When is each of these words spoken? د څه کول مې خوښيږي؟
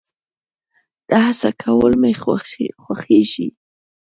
د 1.09 1.11
څه 1.39 1.49
کول 1.61 1.93
مې 2.01 2.11
خوښيږي؟ 2.83 3.47